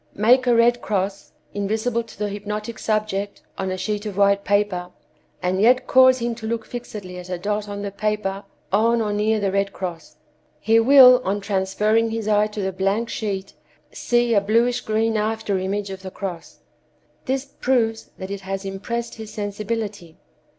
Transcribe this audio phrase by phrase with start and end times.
[0.15, 4.89] Make a red cross, invisible to the hypnotic subject, on a sheet of white paper,
[5.43, 9.13] and yet cause him to look fixedly at a dot on the paper on or
[9.13, 10.15] near the red cross;
[10.59, 13.53] he wills on transferring his eye to the blank sheet,
[13.91, 16.61] see a bluish green after image of the cross.
[17.25, 20.17] This proves that it has impressed his sensibility.